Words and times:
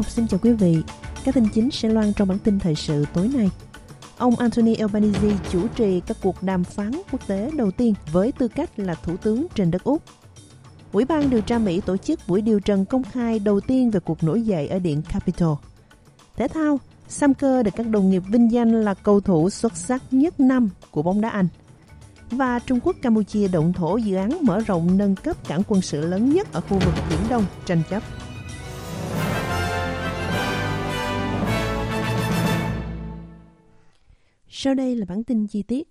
Ngọc 0.00 0.10
xin 0.10 0.28
chào 0.28 0.40
quý 0.42 0.52
vị. 0.52 0.76
Các 1.24 1.34
tin 1.34 1.48
chính 1.54 1.70
sẽ 1.70 1.88
loan 1.88 2.12
trong 2.12 2.28
bản 2.28 2.38
tin 2.38 2.58
thời 2.58 2.74
sự 2.74 3.04
tối 3.14 3.30
nay. 3.34 3.50
Ông 4.18 4.36
Anthony 4.36 4.74
Albanese 4.74 5.30
chủ 5.50 5.68
trì 5.68 6.00
các 6.00 6.16
cuộc 6.22 6.42
đàm 6.42 6.64
phán 6.64 6.90
quốc 7.12 7.26
tế 7.26 7.50
đầu 7.56 7.70
tiên 7.70 7.94
với 8.12 8.32
tư 8.32 8.48
cách 8.48 8.78
là 8.78 8.94
thủ 8.94 9.16
tướng 9.16 9.46
trên 9.54 9.70
đất 9.70 9.84
Úc. 9.84 10.02
Ủy 10.92 11.04
ban 11.04 11.30
điều 11.30 11.40
tra 11.40 11.58
Mỹ 11.58 11.80
tổ 11.80 11.96
chức 11.96 12.20
buổi 12.26 12.40
điều 12.40 12.60
trần 12.60 12.84
công 12.84 13.02
khai 13.04 13.38
đầu 13.38 13.60
tiên 13.60 13.90
về 13.90 14.00
cuộc 14.00 14.24
nổi 14.24 14.42
dậy 14.42 14.68
ở 14.68 14.78
điện 14.78 15.02
Capitol. 15.08 15.54
Thể 16.36 16.48
thao, 16.48 16.80
Sam 17.08 17.34
Kerr 17.34 17.64
được 17.64 17.74
các 17.76 17.86
đồng 17.88 18.10
nghiệp 18.10 18.22
vinh 18.28 18.52
danh 18.52 18.84
là 18.84 18.94
cầu 18.94 19.20
thủ 19.20 19.50
xuất 19.50 19.76
sắc 19.76 20.02
nhất 20.10 20.40
năm 20.40 20.70
của 20.90 21.02
bóng 21.02 21.20
đá 21.20 21.28
Anh. 21.28 21.48
Và 22.30 22.58
Trung 22.58 22.80
Quốc 22.82 22.96
Campuchia 23.02 23.48
động 23.48 23.72
thổ 23.72 23.96
dự 23.96 24.16
án 24.16 24.38
mở 24.42 24.60
rộng 24.60 24.98
nâng 24.98 25.16
cấp 25.16 25.48
cảng 25.48 25.62
quân 25.68 25.82
sự 25.82 26.06
lớn 26.06 26.32
nhất 26.32 26.52
ở 26.52 26.60
khu 26.60 26.78
vực 26.78 26.94
Biển 27.10 27.20
Đông 27.30 27.44
tranh 27.66 27.82
chấp. 27.90 28.02
Sau 34.62 34.74
đây 34.74 34.96
là 34.96 35.06
bản 35.08 35.24
tin 35.24 35.46
chi 35.46 35.62
tiết. 35.62 35.88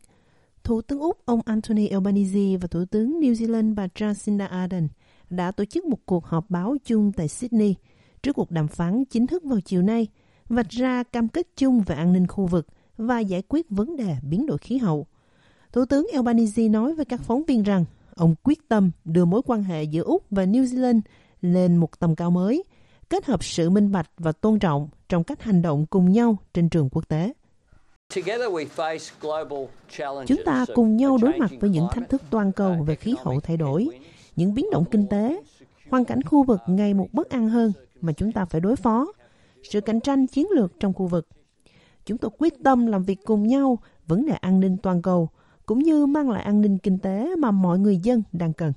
Thủ 0.64 0.82
tướng 0.82 1.00
Úc 1.00 1.26
ông 1.26 1.41
Anthony 1.46 1.88
Albanese 1.88 2.58
và 2.62 2.68
Thủ 2.68 2.86
tướng 2.86 3.20
New 3.20 3.34
Zealand 3.34 3.76
bà 3.76 3.88
Jacinda 3.95 4.48
Ardern 4.48 4.88
đã 5.30 5.52
tổ 5.52 5.66
chức 5.66 5.86
một 5.86 5.98
cuộc 6.05 6.26
họp 6.26 6.50
báo 6.50 6.76
chung 6.86 7.12
tại 7.12 7.28
Sydney 7.28 7.76
trước 8.23 8.34
cuộc 8.34 8.52
đàm 8.52 8.68
phán 8.68 9.05
chính 9.05 9.28
thức 9.28 9.44
vào 9.44 9.59
chiều 9.62 9.82
nay, 9.82 10.08
vạch 10.50 10.70
ra 10.70 11.04
cam 11.04 11.28
kết 11.28 11.48
chung 11.55 11.84
về 11.86 11.95
an 11.95 12.14
ninh 12.14 12.28
khu 12.28 12.45
vực 12.45 12.68
và 12.98 13.20
giải 13.20 13.44
quyết 13.48 13.70
vấn 13.70 13.95
đề 13.95 14.16
biến 14.23 14.45
đổi 14.45 14.58
khí 14.58 14.78
hậu. 14.78 15.08
Thủ 15.72 15.86
tướng 15.86 16.08
Albanese 16.14 16.67
nói 16.67 16.94
với 16.94 17.06
các 17.06 17.22
phóng 17.22 17.44
viên 17.48 17.64
rằng 17.64 17.86
ông 18.16 18.36
quyết 18.44 18.70
tâm 18.70 18.92
đưa 19.06 19.26
mối 19.26 19.42
quan 19.45 19.64
hệ 19.64 19.83
giữa 19.83 20.04
Úc 20.04 20.26
và 20.30 20.45
New 20.45 20.64
Zealand 20.64 21.02
lên 21.42 21.78
một 21.78 22.00
tầm 22.00 22.16
cao 22.16 22.31
mới, 22.31 22.64
kết 23.09 23.26
hợp 23.26 23.44
sự 23.44 23.70
minh 23.70 23.92
bạch 23.92 24.11
và 24.17 24.31
tôn 24.31 24.59
trọng 24.59 24.89
trong 25.09 25.23
cách 25.23 25.44
hành 25.44 25.61
động 25.61 25.86
cùng 25.86 26.11
nhau 26.11 26.38
trên 26.54 26.70
trường 26.70 26.89
quốc 26.89 27.08
tế. 27.08 27.33
Chúng 30.27 30.43
ta 30.45 30.65
cùng 30.73 30.97
nhau 30.97 31.17
đối 31.21 31.38
mặt 31.38 31.52
với 31.59 31.69
những 31.69 31.88
thách 31.91 32.09
thức 32.09 32.21
toàn 32.29 32.52
cầu 32.52 32.83
về 32.88 32.95
khí 32.95 33.15
hậu 33.23 33.39
thay 33.39 33.57
đổi, 33.57 33.89
những 34.35 34.53
biến 34.53 34.65
động 34.71 34.85
kinh 34.91 35.07
tế, 35.07 35.41
hoàn 35.89 36.05
cảnh 36.05 36.23
khu 36.23 36.43
vực 36.43 36.59
ngày 36.67 36.93
một 36.93 37.07
bất 37.13 37.30
an 37.30 37.49
hơn 37.49 37.71
mà 38.02 38.13
chúng 38.13 38.31
ta 38.31 38.45
phải 38.45 38.61
đối 38.61 38.75
phó, 38.75 39.13
sự 39.63 39.81
cạnh 39.81 40.02
tranh 40.02 40.27
chiến 40.27 40.47
lược 40.52 40.71
trong 40.80 40.93
khu 40.93 41.07
vực. 41.07 41.27
Chúng 42.05 42.17
tôi 42.17 42.31
quyết 42.37 42.53
tâm 42.63 42.85
làm 42.85 43.03
việc 43.03 43.19
cùng 43.25 43.47
nhau 43.47 43.80
vấn 44.07 44.25
đề 44.25 44.33
an 44.33 44.59
ninh 44.59 44.77
toàn 44.83 45.02
cầu, 45.02 45.30
cũng 45.65 45.80
như 45.80 46.05
mang 46.05 46.30
lại 46.30 46.43
an 46.43 46.61
ninh 46.61 46.77
kinh 46.77 46.99
tế 46.99 47.35
mà 47.35 47.52
mọi 47.52 47.80
người 47.80 47.97
dân 47.97 48.23
đang 48.31 48.53
cần. 48.53 48.73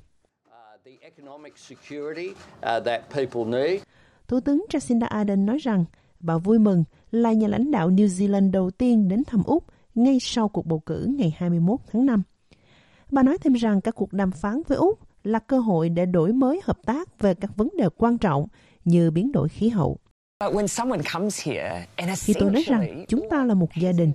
Thủ 4.29 4.41
tướng 4.41 4.65
Jacinda 4.71 5.07
Ardern 5.07 5.47
nói 5.47 5.59
rằng 5.59 5.85
bà 6.23 6.39
vui 6.39 6.59
mừng 6.59 6.85
là 7.11 7.33
nhà 7.33 7.49
lãnh 7.49 7.71
đạo 7.71 7.91
New 7.91 8.07
Zealand 8.07 8.51
đầu 8.51 8.71
tiên 8.71 9.09
đến 9.09 9.23
thăm 9.27 9.43
Úc 9.43 9.65
ngay 9.95 10.19
sau 10.21 10.49
cuộc 10.49 10.67
bầu 10.67 10.79
cử 10.79 11.07
ngày 11.19 11.35
21 11.39 11.81
tháng 11.93 12.07
5. 12.07 12.23
Bà 13.11 13.23
nói 13.23 13.39
thêm 13.39 13.53
rằng 13.53 13.81
các 13.81 13.95
cuộc 13.95 14.13
đàm 14.13 14.31
phán 14.31 14.63
với 14.69 14.79
Úc 14.79 14.99
là 15.25 15.39
cơ 15.39 15.59
hội 15.59 15.89
để 15.89 16.07
đổi 16.07 16.33
mới 16.33 16.61
hợp 16.65 16.79
tác 16.87 17.19
về 17.21 17.35
các 17.35 17.57
vấn 17.57 17.69
đề 17.79 17.89
quan 17.97 18.19
trọng 18.19 18.47
như 18.85 19.11
biến 19.11 19.33
đổi 19.33 19.49
khí 19.49 19.69
hậu. 19.69 19.99
Khi 22.17 22.35
tôi 22.41 22.51
nói 22.51 22.63
rằng 22.67 23.05
chúng 23.09 23.27
ta 23.31 23.45
là 23.45 23.55
một 23.55 23.69
gia 23.81 23.93
đình, 23.93 24.13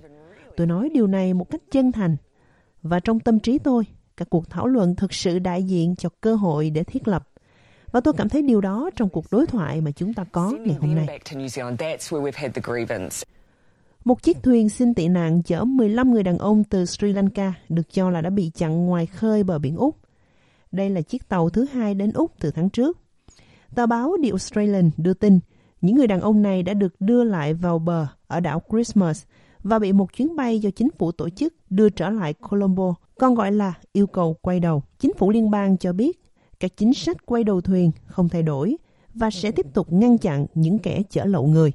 tôi 0.56 0.66
nói 0.66 0.90
điều 0.94 1.06
này 1.06 1.34
một 1.34 1.50
cách 1.50 1.60
chân 1.70 1.92
thành. 1.92 2.16
Và 2.82 3.00
trong 3.00 3.20
tâm 3.20 3.40
trí 3.40 3.58
tôi, 3.58 3.84
các 4.16 4.30
cuộc 4.30 4.50
thảo 4.50 4.66
luận 4.66 4.96
thực 4.96 5.12
sự 5.12 5.38
đại 5.38 5.62
diện 5.62 5.96
cho 5.96 6.08
cơ 6.20 6.34
hội 6.34 6.70
để 6.70 6.84
thiết 6.84 7.08
lập 7.08 7.27
và 7.92 8.00
tôi 8.00 8.14
cảm 8.16 8.28
thấy 8.28 8.42
điều 8.42 8.60
đó 8.60 8.90
trong 8.96 9.08
cuộc 9.08 9.24
đối 9.30 9.46
thoại 9.46 9.80
mà 9.80 9.90
chúng 9.90 10.14
ta 10.14 10.24
có 10.32 10.50
ngày 10.50 10.76
hôm 10.80 10.94
nay. 10.94 11.20
Một 14.04 14.22
chiếc 14.22 14.42
thuyền 14.42 14.68
xin 14.68 14.94
tị 14.94 15.08
nạn 15.08 15.42
chở 15.42 15.64
15 15.64 16.12
người 16.12 16.22
đàn 16.22 16.38
ông 16.38 16.64
từ 16.64 16.84
Sri 16.84 17.12
Lanka 17.12 17.52
được 17.68 17.92
cho 17.92 18.10
là 18.10 18.20
đã 18.20 18.30
bị 18.30 18.50
chặn 18.54 18.86
ngoài 18.86 19.06
khơi 19.06 19.42
bờ 19.42 19.58
biển 19.58 19.76
Úc. 19.76 19.96
Đây 20.72 20.90
là 20.90 21.00
chiếc 21.00 21.28
tàu 21.28 21.50
thứ 21.50 21.66
hai 21.72 21.94
đến 21.94 22.12
Úc 22.12 22.32
từ 22.40 22.50
tháng 22.50 22.70
trước. 22.70 22.98
Tờ 23.74 23.86
báo 23.86 24.16
The 24.22 24.28
Australian 24.28 24.90
đưa 24.96 25.14
tin 25.14 25.38
những 25.80 25.96
người 25.96 26.06
đàn 26.06 26.20
ông 26.20 26.42
này 26.42 26.62
đã 26.62 26.74
được 26.74 27.00
đưa 27.00 27.24
lại 27.24 27.54
vào 27.54 27.78
bờ 27.78 28.06
ở 28.26 28.40
đảo 28.40 28.62
Christmas 28.70 29.24
và 29.62 29.78
bị 29.78 29.92
một 29.92 30.12
chuyến 30.12 30.36
bay 30.36 30.58
do 30.58 30.70
chính 30.70 30.88
phủ 30.98 31.12
tổ 31.12 31.28
chức 31.28 31.54
đưa 31.70 31.88
trở 31.88 32.10
lại 32.10 32.34
Colombo, 32.34 32.94
còn 33.18 33.34
gọi 33.34 33.52
là 33.52 33.74
yêu 33.92 34.06
cầu 34.06 34.36
quay 34.40 34.60
đầu. 34.60 34.82
Chính 34.98 35.12
phủ 35.18 35.30
liên 35.30 35.50
bang 35.50 35.76
cho 35.76 35.92
biết 35.92 36.27
các 36.60 36.76
chính 36.76 36.94
sách 36.94 37.26
quay 37.26 37.44
đầu 37.44 37.60
thuyền 37.60 37.90
không 38.06 38.28
thay 38.28 38.42
đổi 38.42 38.76
và 39.14 39.30
sẽ 39.30 39.50
tiếp 39.50 39.66
tục 39.74 39.92
ngăn 39.92 40.18
chặn 40.18 40.46
những 40.54 40.78
kẻ 40.78 41.02
chở 41.10 41.24
lậu 41.24 41.46
người. 41.46 41.72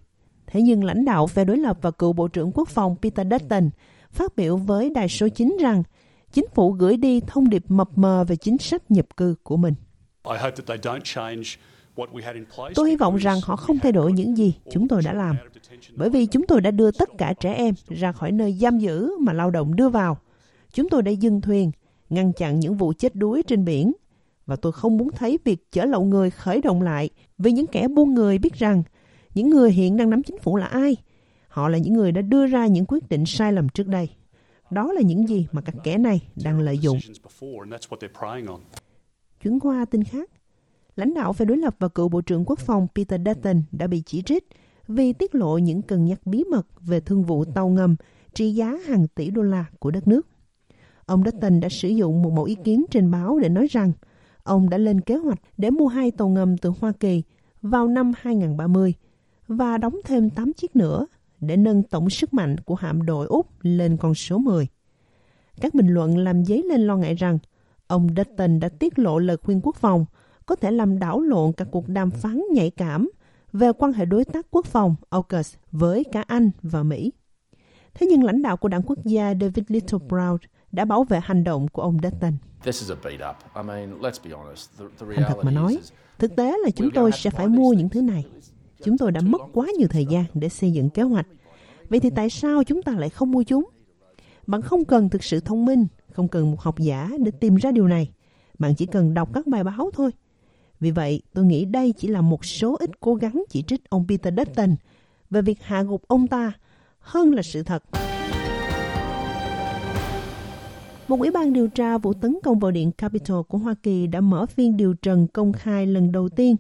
Thế 0.47 0.61
nhưng 0.61 0.83
lãnh 0.83 1.05
đạo 1.05 1.27
phe 1.27 1.45
đối 1.45 1.57
lập 1.57 1.77
và 1.81 1.91
cựu 1.91 2.13
Bộ 2.13 2.27
trưởng 2.27 2.51
Quốc 2.51 2.69
phòng 2.69 2.95
Peter 3.01 3.27
Dutton 3.31 3.69
phát 4.11 4.35
biểu 4.35 4.57
với 4.57 4.89
đài 4.89 5.09
số 5.09 5.27
9 5.29 5.57
rằng 5.61 5.83
chính 6.31 6.45
phủ 6.55 6.71
gửi 6.71 6.97
đi 6.97 7.21
thông 7.27 7.49
điệp 7.49 7.63
mập 7.67 7.97
mờ 7.97 8.23
về 8.23 8.35
chính 8.35 8.57
sách 8.57 8.91
nhập 8.91 9.17
cư 9.17 9.35
của 9.43 9.57
mình. 9.57 9.73
Tôi 12.75 12.89
hy 12.89 12.95
vọng 12.95 13.15
rằng 13.15 13.39
họ 13.43 13.55
không 13.55 13.79
thay 13.79 13.91
đổi 13.91 14.11
những 14.11 14.37
gì 14.37 14.53
chúng 14.71 14.87
tôi 14.87 15.01
đã 15.05 15.13
làm, 15.13 15.35
bởi 15.95 16.09
vì 16.09 16.25
chúng 16.25 16.47
tôi 16.47 16.61
đã 16.61 16.71
đưa 16.71 16.91
tất 16.91 17.09
cả 17.17 17.33
trẻ 17.33 17.53
em 17.53 17.73
ra 17.87 18.11
khỏi 18.11 18.31
nơi 18.31 18.53
giam 18.53 18.79
giữ 18.79 19.11
mà 19.19 19.33
lao 19.33 19.51
động 19.51 19.75
đưa 19.75 19.89
vào. 19.89 20.17
Chúng 20.73 20.89
tôi 20.89 21.01
đã 21.01 21.11
dừng 21.11 21.41
thuyền, 21.41 21.71
ngăn 22.09 22.33
chặn 22.33 22.59
những 22.59 22.77
vụ 22.77 22.93
chết 22.97 23.15
đuối 23.15 23.43
trên 23.43 23.65
biển 23.65 23.91
và 24.45 24.55
tôi 24.55 24.71
không 24.71 24.97
muốn 24.97 25.09
thấy 25.11 25.39
việc 25.43 25.71
chở 25.71 25.85
lậu 25.85 26.03
người 26.03 26.29
khởi 26.29 26.61
động 26.61 26.81
lại 26.81 27.09
vì 27.37 27.51
những 27.51 27.67
kẻ 27.67 27.87
buôn 27.87 28.13
người 28.13 28.37
biết 28.37 28.53
rằng 28.53 28.83
những 29.35 29.49
người 29.49 29.71
hiện 29.71 29.97
đang 29.97 30.09
nắm 30.09 30.23
chính 30.23 30.39
phủ 30.39 30.57
là 30.57 30.65
ai. 30.65 30.95
Họ 31.47 31.69
là 31.69 31.77
những 31.77 31.93
người 31.93 32.11
đã 32.11 32.21
đưa 32.21 32.47
ra 32.47 32.67
những 32.67 32.85
quyết 32.85 33.09
định 33.09 33.25
sai 33.25 33.53
lầm 33.53 33.69
trước 33.69 33.87
đây. 33.87 34.09
Đó 34.71 34.93
là 34.93 35.01
những 35.01 35.27
gì 35.27 35.47
mà 35.51 35.61
các 35.61 35.75
kẻ 35.83 35.97
này 35.97 36.21
đang 36.43 36.59
lợi 36.59 36.77
dụng. 36.77 36.99
Chuyển 39.43 39.59
qua 39.59 39.85
tin 39.85 40.03
khác, 40.03 40.29
lãnh 40.95 41.13
đạo 41.13 41.33
phe 41.33 41.45
đối 41.45 41.57
lập 41.57 41.75
và 41.79 41.87
cựu 41.87 42.09
Bộ 42.09 42.21
trưởng 42.21 42.45
Quốc 42.45 42.59
phòng 42.59 42.87
Peter 42.95 43.21
Dutton 43.25 43.61
đã 43.71 43.87
bị 43.87 44.03
chỉ 44.05 44.21
trích 44.21 44.47
vì 44.87 45.13
tiết 45.13 45.35
lộ 45.35 45.57
những 45.57 45.81
cân 45.81 46.05
nhắc 46.05 46.19
bí 46.25 46.43
mật 46.43 46.67
về 46.81 46.99
thương 46.99 47.23
vụ 47.23 47.45
tàu 47.45 47.69
ngầm 47.69 47.95
trị 48.33 48.51
giá 48.51 48.77
hàng 48.85 49.07
tỷ 49.07 49.29
đô 49.29 49.41
la 49.41 49.65
của 49.79 49.91
đất 49.91 50.07
nước. 50.07 50.27
Ông 51.05 51.23
Dutton 51.25 51.59
đã 51.59 51.69
sử 51.69 51.87
dụng 51.87 52.21
một 52.21 52.29
mẫu 52.29 52.43
ý 52.43 52.55
kiến 52.63 52.85
trên 52.91 53.11
báo 53.11 53.39
để 53.39 53.49
nói 53.49 53.67
rằng 53.71 53.91
ông 54.43 54.69
đã 54.69 54.77
lên 54.77 55.01
kế 55.01 55.15
hoạch 55.15 55.39
để 55.57 55.69
mua 55.69 55.87
hai 55.87 56.11
tàu 56.11 56.29
ngầm 56.29 56.57
từ 56.57 56.73
Hoa 56.79 56.91
Kỳ 56.99 57.23
vào 57.61 57.87
năm 57.87 58.11
2030 58.17 58.93
và 59.47 59.77
đóng 59.77 59.95
thêm 60.05 60.29
8 60.29 60.53
chiếc 60.53 60.75
nữa 60.75 61.07
để 61.39 61.57
nâng 61.57 61.83
tổng 61.83 62.09
sức 62.09 62.33
mạnh 62.33 62.55
của 62.57 62.75
hạm 62.75 63.05
đội 63.05 63.27
Úc 63.27 63.47
lên 63.61 63.97
con 63.97 64.13
số 64.13 64.37
10. 64.37 64.67
Các 65.61 65.73
bình 65.73 65.87
luận 65.87 66.17
làm 66.17 66.45
dấy 66.45 66.63
lên 66.63 66.81
lo 66.81 66.97
ngại 66.97 67.15
rằng 67.15 67.39
ông 67.87 68.07
Dutton 68.17 68.59
đã 68.59 68.69
tiết 68.69 68.99
lộ 68.99 69.19
lời 69.19 69.37
khuyên 69.37 69.61
quốc 69.63 69.75
phòng 69.75 70.05
có 70.45 70.55
thể 70.55 70.71
làm 70.71 70.99
đảo 70.99 71.21
lộn 71.21 71.51
các 71.53 71.67
cuộc 71.71 71.87
đàm 71.87 72.11
phán 72.11 72.41
nhạy 72.53 72.69
cảm 72.69 73.09
về 73.53 73.71
quan 73.73 73.93
hệ 73.93 74.05
đối 74.05 74.25
tác 74.25 74.47
quốc 74.51 74.65
phòng 74.65 74.95
AUKUS 75.09 75.55
với 75.71 76.03
cả 76.11 76.23
Anh 76.27 76.51
và 76.61 76.83
Mỹ. 76.83 77.11
Thế 77.93 78.07
nhưng 78.09 78.23
lãnh 78.23 78.41
đạo 78.41 78.57
của 78.57 78.67
đảng 78.67 78.81
quốc 78.81 78.99
gia 79.05 79.33
David 79.41 79.65
Little 79.67 79.99
Brown 80.09 80.37
đã 80.73 80.85
bảo 80.85 81.03
vệ 81.03 81.19
hành 81.23 81.43
động 81.43 81.67
của 81.67 81.81
ông 81.81 81.97
Dutton. 82.03 82.33
Thành 85.15 85.23
thật 85.27 85.37
mà 85.43 85.51
nói, 85.51 85.79
thực 86.19 86.35
tế 86.35 86.57
là 86.63 86.69
chúng 86.75 86.89
tôi 86.93 87.11
sẽ 87.11 87.29
phải 87.29 87.47
mua 87.47 87.73
những 87.73 87.89
thứ 87.89 88.01
này. 88.01 88.25
Chúng 88.83 88.97
tôi 88.97 89.11
đã 89.11 89.21
mất 89.21 89.41
quá 89.53 89.67
nhiều 89.77 89.87
thời 89.87 90.05
gian 90.05 90.25
để 90.33 90.49
xây 90.49 90.71
dựng 90.71 90.89
kế 90.89 91.01
hoạch. 91.01 91.27
Vậy 91.89 91.99
thì 91.99 92.09
tại 92.09 92.29
sao 92.29 92.63
chúng 92.63 92.81
ta 92.81 92.91
lại 92.91 93.09
không 93.09 93.31
mua 93.31 93.43
chúng? 93.43 93.69
Bạn 94.47 94.61
không 94.61 94.85
cần 94.85 95.09
thực 95.09 95.23
sự 95.23 95.39
thông 95.39 95.65
minh, 95.65 95.87
không 96.11 96.27
cần 96.27 96.51
một 96.51 96.61
học 96.61 96.79
giả 96.79 97.09
để 97.19 97.31
tìm 97.31 97.55
ra 97.55 97.71
điều 97.71 97.87
này. 97.87 98.11
Bạn 98.59 98.75
chỉ 98.75 98.85
cần 98.85 99.13
đọc 99.13 99.29
các 99.33 99.47
bài 99.47 99.63
báo 99.63 99.89
thôi. 99.93 100.11
Vì 100.79 100.91
vậy, 100.91 101.21
tôi 101.33 101.45
nghĩ 101.45 101.65
đây 101.65 101.93
chỉ 101.97 102.07
là 102.07 102.21
một 102.21 102.45
số 102.45 102.75
ít 102.79 102.99
cố 102.99 103.15
gắng 103.15 103.43
chỉ 103.49 103.61
trích 103.61 103.89
ông 103.89 104.05
Peter 104.07 104.33
Dutton 104.37 104.75
về 105.29 105.41
việc 105.41 105.63
hạ 105.63 105.83
gục 105.83 106.07
ông 106.07 106.27
ta 106.27 106.51
hơn 106.99 107.33
là 107.33 107.41
sự 107.41 107.63
thật. 107.63 107.83
Một 111.07 111.19
ủy 111.19 111.31
ban 111.31 111.53
điều 111.53 111.67
tra 111.67 111.97
vụ 111.97 112.13
tấn 112.13 112.37
công 112.43 112.59
vào 112.59 112.71
điện 112.71 112.91
Capitol 112.91 113.41
của 113.47 113.57
Hoa 113.57 113.75
Kỳ 113.83 114.07
đã 114.07 114.21
mở 114.21 114.45
phiên 114.45 114.77
điều 114.77 114.93
trần 114.93 115.27
công 115.27 115.53
khai 115.53 115.87
lần 115.87 116.11
đầu 116.11 116.29
tiên 116.29 116.55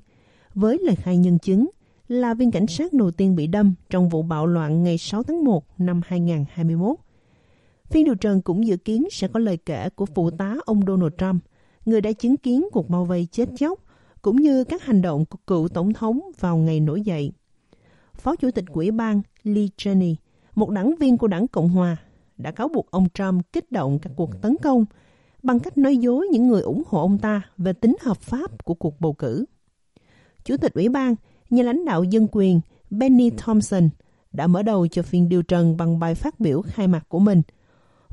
với 0.55 0.79
lời 0.81 0.95
khai 0.95 1.17
nhân 1.17 1.39
chứng 1.39 1.69
là 2.07 2.33
viên 2.33 2.51
cảnh 2.51 2.67
sát 2.67 2.93
đầu 2.93 3.11
tiên 3.11 3.35
bị 3.35 3.47
đâm 3.47 3.73
trong 3.89 4.09
vụ 4.09 4.21
bạo 4.21 4.45
loạn 4.45 4.83
ngày 4.83 4.97
6 4.97 5.23
tháng 5.23 5.43
1 5.43 5.65
năm 5.77 6.01
2021. 6.05 6.95
Phiên 7.89 8.05
điều 8.05 8.15
trần 8.15 8.41
cũng 8.41 8.67
dự 8.67 8.77
kiến 8.77 9.07
sẽ 9.11 9.27
có 9.27 9.39
lời 9.39 9.57
kể 9.57 9.89
của 9.89 10.05
phụ 10.05 10.31
tá 10.31 10.55
ông 10.65 10.81
Donald 10.87 11.13
Trump, 11.17 11.43
người 11.85 12.01
đã 12.01 12.11
chứng 12.11 12.37
kiến 12.37 12.65
cuộc 12.71 12.89
bao 12.89 13.05
vây 13.05 13.27
chết 13.31 13.49
chóc, 13.57 13.79
cũng 14.21 14.35
như 14.35 14.63
các 14.63 14.83
hành 14.83 15.01
động 15.01 15.25
của 15.25 15.37
cựu 15.47 15.67
tổng 15.67 15.93
thống 15.93 16.19
vào 16.39 16.57
ngày 16.57 16.79
nổi 16.79 17.01
dậy. 17.01 17.31
Phó 18.15 18.35
Chủ 18.35 18.51
tịch 18.51 18.65
Ủy 18.67 18.91
ban 18.91 19.21
Lee 19.43 19.67
Cheney, 19.77 20.15
một 20.55 20.69
đảng 20.69 20.95
viên 20.99 21.17
của 21.17 21.27
đảng 21.27 21.47
Cộng 21.47 21.69
Hòa, 21.69 21.97
đã 22.37 22.51
cáo 22.51 22.67
buộc 22.67 22.91
ông 22.91 23.07
Trump 23.13 23.53
kích 23.53 23.71
động 23.71 23.99
các 23.99 24.13
cuộc 24.15 24.41
tấn 24.41 24.55
công 24.63 24.85
bằng 25.43 25.59
cách 25.59 25.77
nói 25.77 25.97
dối 25.97 26.27
những 26.31 26.47
người 26.47 26.61
ủng 26.61 26.83
hộ 26.87 27.01
ông 27.01 27.17
ta 27.17 27.41
về 27.57 27.73
tính 27.73 27.95
hợp 28.01 28.21
pháp 28.21 28.65
của 28.65 28.73
cuộc 28.73 29.01
bầu 29.01 29.13
cử. 29.13 29.45
Chủ 30.45 30.57
tịch 30.57 30.73
Ủy 30.73 30.89
ban, 30.89 31.15
nhà 31.49 31.63
lãnh 31.63 31.85
đạo 31.85 32.03
dân 32.03 32.27
quyền 32.31 32.61
Benny 32.89 33.29
Thompson 33.29 33.89
đã 34.31 34.47
mở 34.47 34.63
đầu 34.63 34.87
cho 34.87 35.01
phiên 35.01 35.29
điều 35.29 35.41
trần 35.41 35.77
bằng 35.77 35.99
bài 35.99 36.15
phát 36.15 36.39
biểu 36.39 36.61
khai 36.61 36.87
mạc 36.87 37.09
của 37.09 37.19
mình, 37.19 37.41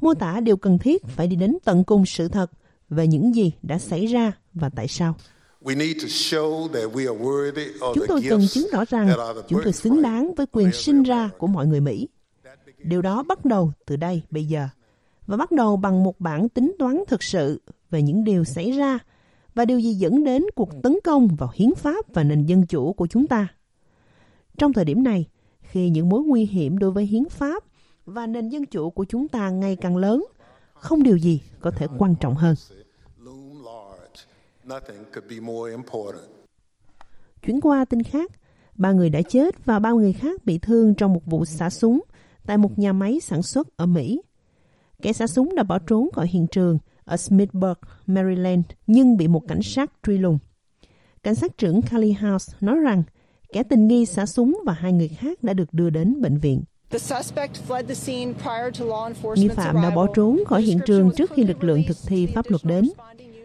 mô 0.00 0.14
tả 0.14 0.40
điều 0.40 0.56
cần 0.56 0.78
thiết 0.78 1.06
phải 1.06 1.26
đi 1.26 1.36
đến 1.36 1.56
tận 1.64 1.84
cùng 1.84 2.06
sự 2.06 2.28
thật 2.28 2.50
về 2.88 3.06
những 3.06 3.34
gì 3.34 3.52
đã 3.62 3.78
xảy 3.78 4.06
ra 4.06 4.32
và 4.54 4.68
tại 4.68 4.88
sao. 4.88 5.14
Chúng 7.94 8.04
tôi 8.08 8.22
cần 8.28 8.40
chứng 8.50 8.66
tỏ 8.72 8.84
rằng 8.84 9.08
chúng 9.48 9.60
tôi 9.64 9.72
xứng 9.72 10.02
đáng 10.02 10.34
với 10.34 10.46
quyền 10.52 10.72
sinh 10.72 11.02
ra 11.02 11.30
của 11.38 11.46
mọi 11.46 11.66
người 11.66 11.80
Mỹ. 11.80 12.08
Điều 12.82 13.02
đó 13.02 13.22
bắt 13.22 13.44
đầu 13.44 13.72
từ 13.86 13.96
đây 13.96 14.22
bây 14.30 14.44
giờ 14.44 14.68
và 15.26 15.36
bắt 15.36 15.52
đầu 15.52 15.76
bằng 15.76 16.04
một 16.04 16.20
bản 16.20 16.48
tính 16.48 16.74
toán 16.78 17.04
thực 17.08 17.22
sự 17.22 17.62
về 17.90 18.02
những 18.02 18.24
điều 18.24 18.44
xảy 18.44 18.70
ra 18.70 18.98
và 19.54 19.64
điều 19.64 19.78
gì 19.78 19.94
dẫn 19.94 20.24
đến 20.24 20.44
cuộc 20.54 20.70
tấn 20.82 20.96
công 21.04 21.28
vào 21.38 21.50
hiến 21.54 21.74
pháp 21.74 22.14
và 22.14 22.22
nền 22.22 22.46
dân 22.46 22.66
chủ 22.66 22.92
của 22.92 23.06
chúng 23.06 23.26
ta. 23.26 23.48
Trong 24.58 24.72
thời 24.72 24.84
điểm 24.84 25.02
này, 25.02 25.28
khi 25.60 25.90
những 25.90 26.08
mối 26.08 26.22
nguy 26.22 26.46
hiểm 26.46 26.78
đối 26.78 26.90
với 26.90 27.06
hiến 27.06 27.28
pháp 27.28 27.64
và 28.04 28.26
nền 28.26 28.48
dân 28.48 28.66
chủ 28.66 28.90
của 28.90 29.04
chúng 29.04 29.28
ta 29.28 29.50
ngày 29.50 29.76
càng 29.76 29.96
lớn, 29.96 30.26
không 30.74 31.02
điều 31.02 31.16
gì 31.16 31.40
có 31.60 31.70
thể 31.70 31.86
quan 31.98 32.14
trọng 32.20 32.34
hơn. 32.34 32.54
Chuyển 37.42 37.60
qua 37.60 37.84
tin 37.84 38.02
khác, 38.02 38.30
ba 38.74 38.92
người 38.92 39.10
đã 39.10 39.22
chết 39.22 39.64
và 39.64 39.78
ba 39.78 39.90
người 39.92 40.12
khác 40.12 40.44
bị 40.44 40.58
thương 40.58 40.94
trong 40.94 41.12
một 41.12 41.22
vụ 41.26 41.44
xả 41.44 41.70
súng 41.70 42.00
tại 42.50 42.58
một 42.58 42.78
nhà 42.78 42.92
máy 42.92 43.20
sản 43.22 43.42
xuất 43.42 43.76
ở 43.76 43.86
Mỹ. 43.86 44.22
Kẻ 45.02 45.12
xả 45.12 45.26
súng 45.26 45.54
đã 45.54 45.62
bỏ 45.62 45.78
trốn 45.78 46.08
khỏi 46.12 46.28
hiện 46.28 46.46
trường 46.46 46.78
ở 47.04 47.16
Smithburg, 47.16 47.78
Maryland, 48.06 48.64
nhưng 48.86 49.16
bị 49.16 49.28
một 49.28 49.42
cảnh 49.48 49.62
sát 49.62 49.92
truy 50.06 50.18
lùng. 50.18 50.38
Cảnh 51.22 51.34
sát 51.34 51.58
trưởng 51.58 51.82
Kelly 51.82 52.12
House 52.12 52.52
nói 52.60 52.76
rằng 52.78 53.02
kẻ 53.52 53.62
tình 53.62 53.86
nghi 53.86 54.06
xả 54.06 54.26
súng 54.26 54.58
và 54.66 54.72
hai 54.72 54.92
người 54.92 55.08
khác 55.08 55.42
đã 55.42 55.52
được 55.52 55.74
đưa 55.74 55.90
đến 55.90 56.20
bệnh 56.22 56.38
viện. 56.38 56.62
Nghi 59.36 59.48
phạm 59.48 59.74
đã 59.82 59.90
bỏ 59.90 60.06
trốn 60.14 60.40
khỏi 60.46 60.62
hiện 60.62 60.78
trường 60.86 61.10
trước 61.16 61.30
khi 61.34 61.44
lực 61.44 61.64
lượng 61.64 61.82
thực 61.88 61.96
thi 62.06 62.26
pháp 62.26 62.44
luật 62.48 62.64
đến. 62.64 62.90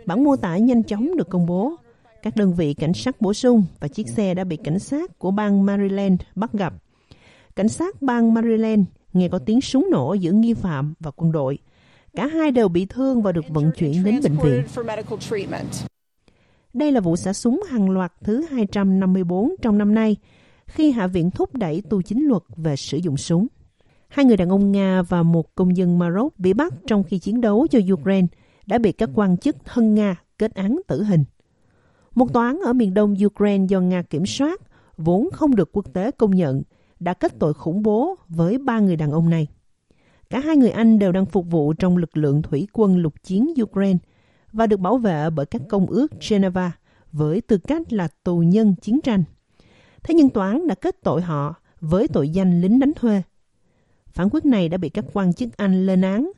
Bản 0.06 0.24
mô 0.24 0.36
tả 0.36 0.58
nhanh 0.58 0.84
chóng 0.84 1.18
được 1.18 1.30
công 1.30 1.46
bố. 1.46 1.76
Các 2.24 2.36
đơn 2.36 2.54
vị 2.54 2.74
cảnh 2.74 2.94
sát 2.94 3.22
bổ 3.22 3.34
sung 3.34 3.64
và 3.80 3.88
chiếc 3.88 4.10
xe 4.10 4.34
đã 4.34 4.44
bị 4.44 4.58
cảnh 4.58 4.80
sát 4.80 5.20
của 5.20 5.32
bang 5.32 5.66
Maryland 5.66 6.22
bắt 6.36 6.54
gặp. 6.54 6.74
Cảnh 7.56 7.70
sát 7.70 8.02
bang 8.02 8.34
Maryland 8.34 8.82
nghe 9.14 9.28
có 9.28 9.40
tiếng 9.40 9.62
súng 9.62 9.88
nổ 9.92 10.14
giữa 10.14 10.32
nghi 10.32 10.54
phạm 10.54 10.94
và 11.00 11.12
quân 11.16 11.32
đội. 11.32 11.58
Cả 12.16 12.28
hai 12.28 12.52
đều 12.52 12.68
bị 12.68 12.86
thương 12.86 13.22
và 13.22 13.32
được 13.32 13.46
vận 13.50 13.72
chuyển 13.78 14.04
đến 14.04 14.20
bệnh 14.24 14.38
viện. 14.44 14.64
Đây 16.74 16.92
là 16.92 17.00
vụ 17.00 17.16
xả 17.16 17.34
súng 17.34 17.64
hàng 17.70 17.90
loạt 17.90 18.14
thứ 18.24 18.46
254 18.52 19.56
trong 19.62 19.78
năm 19.78 19.94
nay, 19.94 20.16
khi 20.66 20.92
Hạ 20.92 21.08
viện 21.08 21.32
thúc 21.32 21.56
đẩy 21.56 21.82
tu 21.90 22.02
chính 22.02 22.26
luật 22.28 22.42
về 22.56 22.76
sử 22.76 22.98
dụng 22.98 23.18
súng. 23.18 23.48
Hai 24.08 24.26
người 24.26 24.38
đàn 24.38 24.50
ông 24.50 24.72
Nga 24.72 25.02
và 25.02 25.24
một 25.24 25.56
công 25.56 25.78
dân 25.78 26.00
Maroc 26.00 26.40
bị 26.40 26.54
bắt 26.54 26.74
trong 26.88 27.04
khi 27.04 27.20
chiến 27.20 27.42
đấu 27.42 27.68
cho 27.72 27.80
Ukraine 27.94 28.28
đã 28.66 28.78
bị 28.78 28.92
các 28.92 29.10
quan 29.14 29.38
chức 29.38 29.56
thân 29.66 29.96
Nga 29.96 30.16
kết 30.38 30.54
án 30.56 30.80
tử 30.88 31.04
hình. 31.04 31.24
Một 32.16 32.34
tòa 32.34 32.48
án 32.48 32.60
ở 32.66 32.74
miền 32.74 32.94
đông 32.94 33.16
Ukraine 33.26 33.66
do 33.70 33.80
Nga 33.80 34.02
kiểm 34.02 34.26
soát, 34.26 34.62
vốn 34.98 35.30
không 35.34 35.56
được 35.56 35.70
quốc 35.72 35.94
tế 35.94 36.12
công 36.12 36.32
nhận, 36.32 36.62
đã 37.00 37.14
kết 37.14 37.40
tội 37.40 37.54
khủng 37.54 37.84
bố 37.84 38.16
với 38.28 38.58
ba 38.58 38.80
người 38.80 38.96
đàn 38.96 39.12
ông 39.12 39.30
này. 39.30 39.48
Cả 40.30 40.40
hai 40.40 40.58
người 40.58 40.70
Anh 40.70 41.00
đều 41.00 41.12
đang 41.12 41.26
phục 41.26 41.46
vụ 41.50 41.74
trong 41.74 41.98
lực 41.98 42.18
lượng 42.18 42.42
thủy 42.42 42.68
quân 42.74 42.98
lục 42.98 43.14
chiến 43.24 43.54
Ukraine 43.62 44.00
và 44.52 44.68
được 44.68 44.80
bảo 44.80 44.98
vệ 44.98 45.30
bởi 45.30 45.46
các 45.46 45.62
công 45.70 45.86
ước 45.86 46.12
Geneva 46.30 46.72
với 47.12 47.42
tư 47.42 47.58
cách 47.58 47.94
là 47.94 48.08
tù 48.24 48.40
nhân 48.40 48.76
chiến 48.82 49.02
tranh. 49.02 49.24
Thế 50.04 50.14
nhưng 50.14 50.30
tòa 50.30 50.50
án 50.50 50.68
đã 50.68 50.76
kết 50.76 51.04
tội 51.04 51.22
họ 51.22 51.56
với 51.82 52.08
tội 52.08 52.30
danh 52.30 52.62
lính 52.62 52.80
đánh 52.80 52.94
thuê. 52.96 53.22
Phán 54.14 54.30
quyết 54.32 54.46
này 54.46 54.70
đã 54.70 54.78
bị 54.78 54.90
các 54.90 55.06
quan 55.14 55.34
chức 55.34 55.58
Anh 55.58 55.86
lên 55.86 56.02
án. 56.02 56.32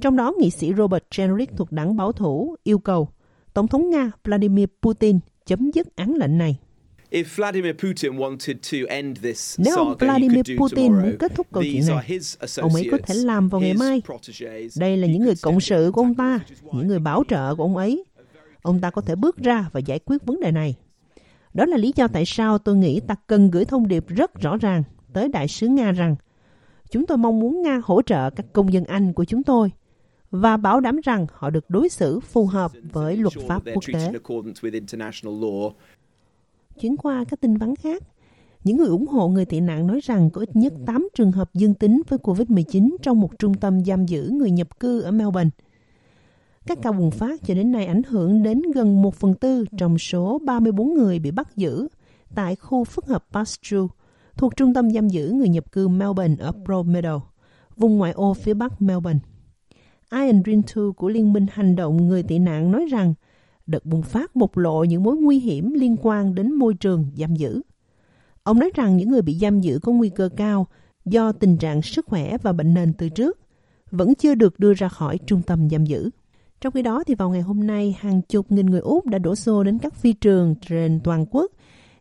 Trong 0.00 0.16
đó, 0.16 0.32
nghị 0.38 0.50
sĩ 0.50 0.74
Robert 0.74 1.04
Jenrick 1.10 1.46
thuộc 1.56 1.72
đảng 1.72 1.96
bảo 1.96 2.12
thủ 2.12 2.56
yêu 2.62 2.78
cầu 2.78 3.08
Tổng 3.54 3.68
thống 3.68 3.90
Nga 3.90 4.10
Vladimir 4.24 4.66
Putin 4.82 5.18
chấm 5.46 5.70
dứt 5.70 5.96
án 5.96 6.14
lệnh 6.14 6.38
này. 6.38 6.58
Nếu 9.58 9.76
ông 9.76 9.96
Vladimir 9.98 10.44
Putin 10.58 10.92
muốn 10.92 11.16
kết 11.18 11.34
thúc 11.34 11.46
câu 11.52 11.62
chuyện 11.62 11.82
này, 11.86 12.20
ông 12.60 12.74
ấy 12.74 12.88
có 12.90 12.98
thể 13.06 13.14
làm 13.14 13.48
vào 13.48 13.60
ngày 13.60 13.74
mai. 13.74 14.02
Đây 14.78 14.96
là 14.96 15.06
những 15.06 15.22
người 15.22 15.34
cộng 15.42 15.60
sự 15.60 15.90
của 15.94 16.00
ông 16.00 16.14
ta, 16.14 16.40
những 16.72 16.86
người 16.88 16.98
bảo 16.98 17.24
trợ 17.28 17.54
của 17.54 17.62
ông 17.62 17.76
ấy. 17.76 18.04
Ông 18.62 18.80
ta 18.80 18.90
có 18.90 19.02
thể 19.02 19.14
bước 19.14 19.36
ra 19.36 19.70
và 19.72 19.80
giải 19.80 19.98
quyết 19.98 20.26
vấn 20.26 20.40
đề 20.40 20.50
này. 20.50 20.74
Đó 21.54 21.64
là 21.64 21.76
lý 21.76 21.92
do 21.96 22.08
tại 22.08 22.24
sao 22.26 22.58
tôi 22.58 22.76
nghĩ 22.76 23.00
ta 23.00 23.14
cần 23.26 23.50
gửi 23.50 23.64
thông 23.64 23.88
điệp 23.88 24.04
rất 24.08 24.40
rõ 24.40 24.56
ràng 24.56 24.82
tới 25.12 25.28
đại 25.28 25.48
sứ 25.48 25.68
Nga 25.68 25.92
rằng 25.92 26.16
chúng 26.90 27.06
tôi 27.06 27.18
mong 27.18 27.40
muốn 27.40 27.62
Nga 27.62 27.80
hỗ 27.84 28.02
trợ 28.02 28.30
các 28.30 28.46
công 28.52 28.72
dân 28.72 28.84
Anh 28.84 29.12
của 29.12 29.24
chúng 29.24 29.42
tôi 29.42 29.70
và 30.30 30.56
bảo 30.56 30.80
đảm 30.80 31.00
rằng 31.04 31.26
họ 31.32 31.50
được 31.50 31.70
đối 31.70 31.88
xử 31.88 32.20
phù 32.20 32.46
hợp 32.46 32.72
với 32.92 33.16
luật 33.16 33.34
pháp 33.48 33.62
quốc 33.74 33.84
tế. 33.92 34.12
Chuyển 36.80 36.96
qua 36.96 37.24
các 37.28 37.40
tin 37.40 37.56
vắn 37.56 37.76
khác, 37.76 38.02
những 38.64 38.76
người 38.76 38.88
ủng 38.88 39.06
hộ 39.06 39.28
người 39.28 39.44
tị 39.44 39.60
nạn 39.60 39.86
nói 39.86 40.00
rằng 40.02 40.30
có 40.30 40.40
ít 40.40 40.56
nhất 40.56 40.72
8 40.86 41.08
trường 41.14 41.32
hợp 41.32 41.54
dương 41.54 41.74
tính 41.74 42.02
với 42.08 42.18
COVID-19 42.18 42.96
trong 43.02 43.20
một 43.20 43.38
trung 43.38 43.54
tâm 43.54 43.84
giam 43.84 44.06
giữ 44.06 44.30
người 44.32 44.50
nhập 44.50 44.80
cư 44.80 45.00
ở 45.00 45.10
Melbourne. 45.10 45.50
Các 46.66 46.78
ca 46.82 46.92
bùng 46.92 47.10
phát 47.10 47.40
cho 47.44 47.54
đến 47.54 47.72
nay 47.72 47.86
ảnh 47.86 48.02
hưởng 48.02 48.42
đến 48.42 48.62
gần 48.74 49.02
1 49.02 49.14
phần 49.14 49.34
tư 49.34 49.64
trong 49.78 49.98
số 49.98 50.38
34 50.38 50.94
người 50.94 51.18
bị 51.18 51.30
bắt 51.30 51.56
giữ 51.56 51.88
tại 52.34 52.56
khu 52.56 52.84
phức 52.84 53.06
hợp 53.06 53.26
Pasture 53.32 53.86
thuộc 54.36 54.56
trung 54.56 54.74
tâm 54.74 54.90
giam 54.90 55.08
giữ 55.08 55.30
người 55.30 55.48
nhập 55.48 55.72
cư 55.72 55.88
Melbourne 55.88 56.36
ở 56.38 56.52
Pro 56.64 56.82
Meadow, 56.82 57.20
vùng 57.76 57.98
ngoại 57.98 58.12
ô 58.12 58.34
phía 58.34 58.54
bắc 58.54 58.82
Melbourne. 58.82 59.20
Ian 60.12 60.42
Rintu 60.46 60.92
của 60.92 61.08
Liên 61.08 61.32
minh 61.32 61.46
Hành 61.52 61.76
động 61.76 62.08
Người 62.08 62.22
tị 62.22 62.38
nạn 62.38 62.70
nói 62.70 62.86
rằng 62.90 63.14
đợt 63.66 63.86
bùng 63.86 64.02
phát 64.02 64.36
bộc 64.36 64.56
lộ 64.56 64.84
những 64.84 65.02
mối 65.02 65.16
nguy 65.16 65.38
hiểm 65.38 65.72
liên 65.72 65.96
quan 66.02 66.34
đến 66.34 66.52
môi 66.52 66.74
trường 66.74 67.06
giam 67.16 67.36
giữ. 67.36 67.62
Ông 68.42 68.58
nói 68.58 68.70
rằng 68.74 68.96
những 68.96 69.08
người 69.08 69.22
bị 69.22 69.34
giam 69.34 69.60
giữ 69.60 69.78
có 69.82 69.92
nguy 69.92 70.08
cơ 70.08 70.28
cao 70.36 70.66
do 71.04 71.32
tình 71.32 71.56
trạng 71.56 71.82
sức 71.82 72.06
khỏe 72.06 72.38
và 72.42 72.52
bệnh 72.52 72.74
nền 72.74 72.92
từ 72.92 73.08
trước 73.08 73.38
vẫn 73.90 74.14
chưa 74.14 74.34
được 74.34 74.58
đưa 74.58 74.74
ra 74.74 74.88
khỏi 74.88 75.18
trung 75.26 75.42
tâm 75.42 75.70
giam 75.70 75.84
giữ. 75.84 76.10
Trong 76.60 76.72
khi 76.72 76.82
đó, 76.82 77.04
thì 77.06 77.14
vào 77.14 77.30
ngày 77.30 77.40
hôm 77.40 77.66
nay, 77.66 77.96
hàng 78.00 78.22
chục 78.22 78.52
nghìn 78.52 78.66
người 78.66 78.80
Úc 78.80 79.06
đã 79.06 79.18
đổ 79.18 79.34
xô 79.34 79.62
đến 79.62 79.78
các 79.78 79.94
phi 79.94 80.12
trường 80.12 80.54
trên 80.68 81.00
toàn 81.04 81.26
quốc 81.30 81.52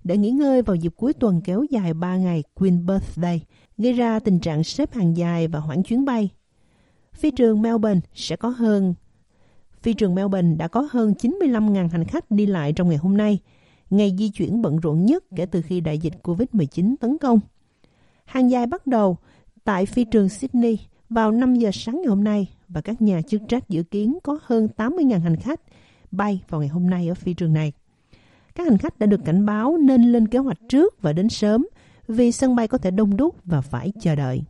để 0.04 0.18
nghỉ 0.18 0.32
ngơi 0.32 0.62
vào 0.62 0.76
dịp 0.76 0.94
cuối 0.96 1.14
tuần 1.14 1.42
kéo 1.42 1.66
dài 1.70 1.94
3 1.94 2.18
ngày 2.18 2.44
Queen 2.54 2.86
Birthday, 2.86 3.42
gây 3.78 3.94
ra 3.94 4.20
tình 4.20 4.40
trạng 4.40 4.64
xếp 4.64 4.94
hàng 4.94 5.18
dài 5.18 5.48
và 5.48 5.60
hoãn 5.60 5.84
chuyến 5.84 6.06
bay. 6.06 6.30
Phi 7.14 7.32
trường 7.32 7.62
Melbourne 7.62 8.02
sẽ 8.14 8.36
có 8.36 8.50
hơn 8.50 8.94
Phi 9.86 9.94
trường 9.94 10.16
Melbourne 10.16 10.56
đã 10.56 10.68
có 10.68 10.88
hơn 10.92 11.14
95.000 11.22 11.90
hành 11.90 12.04
khách 12.04 12.32
đi 12.32 12.46
lại 12.46 12.74
trong 12.74 12.90
ngày 12.90 12.98
hôm 12.98 13.18
nay, 13.18 13.40
ngày 13.90 14.16
di 14.18 14.30
chuyển 14.30 14.62
bận 14.62 14.78
rộn 14.78 15.06
nhất 15.06 15.24
kể 15.36 15.46
từ 15.46 15.62
khi 15.62 15.82
đại 15.82 15.98
dịch 15.98 16.14
COVID-19 16.24 16.96
tấn 17.00 17.18
công. 17.18 17.40
Hàng 18.26 18.52
dài 18.52 18.68
bắt 18.68 18.88
đầu 18.88 19.18
tại 19.64 19.86
phi 19.86 20.04
trường 20.04 20.30
Sydney 20.30 20.80
vào 21.10 21.32
5 21.32 21.56
giờ 21.56 21.70
sáng 21.74 21.96
ngày 21.96 22.06
hôm 22.06 22.24
nay 22.24 22.50
và 22.68 22.82
các 22.82 23.02
nhà 23.02 23.22
chức 23.22 23.42
trách 23.48 23.70
dự 23.70 23.84
kiến 23.84 24.18
có 24.24 24.40
hơn 24.44 24.68
80.000 24.78 25.20
hành 25.20 25.36
khách 25.36 25.62
bay 26.12 26.42
vào 26.50 26.62
ngày 26.62 26.70
hôm 26.70 26.90
nay 26.90 27.08
ở 27.08 27.14
phi 27.14 27.34
trường 27.34 27.54
này. 27.54 27.72
Các 28.56 28.68
hành 28.68 28.78
khách 28.78 29.00
đã 29.00 29.08
được 29.08 29.22
cảnh 29.26 29.46
báo 29.46 29.78
nên 29.78 30.12
lên 30.12 30.28
kế 30.28 30.40
hoạch 30.40 30.60
trước 30.70 31.02
và 31.02 31.14
đến 31.14 31.30
sớm 31.30 31.68
vì 32.08 32.32
sân 32.32 32.56
bay 32.56 32.68
có 32.68 32.78
thể 32.78 32.92
đông 32.92 33.18
đúc 33.18 33.36
và 33.44 33.62
phải 33.62 33.92
chờ 34.00 34.16
đợi. 34.16 34.44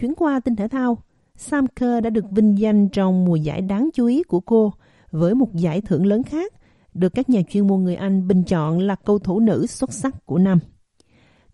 Chuyển 0.00 0.14
qua 0.14 0.40
tin 0.40 0.56
thể 0.56 0.68
thao, 0.68 0.98
Sam 1.42 1.66
Kerr 1.66 2.04
đã 2.04 2.10
được 2.10 2.30
vinh 2.30 2.58
danh 2.58 2.88
trong 2.88 3.24
mùa 3.24 3.36
giải 3.36 3.60
đáng 3.60 3.90
chú 3.94 4.06
ý 4.06 4.22
của 4.22 4.40
cô 4.40 4.72
với 5.10 5.34
một 5.34 5.54
giải 5.54 5.80
thưởng 5.80 6.06
lớn 6.06 6.22
khác, 6.22 6.52
được 6.94 7.08
các 7.08 7.30
nhà 7.30 7.40
chuyên 7.50 7.66
môn 7.66 7.82
người 7.82 7.94
Anh 7.94 8.28
bình 8.28 8.42
chọn 8.44 8.78
là 8.78 8.94
cầu 8.94 9.18
thủ 9.18 9.40
nữ 9.40 9.66
xuất 9.66 9.92
sắc 9.92 10.26
của 10.26 10.38
năm. 10.38 10.58